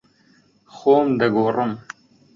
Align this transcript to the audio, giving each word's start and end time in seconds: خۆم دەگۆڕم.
خۆم 0.75 1.07
دەگۆڕم. 1.19 1.71